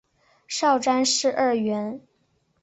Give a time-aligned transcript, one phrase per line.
[0.47, 2.01] 少詹事二员。